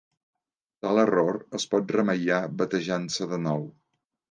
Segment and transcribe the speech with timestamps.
[0.85, 3.71] Tal error es pot remeiar batejant-se de nou.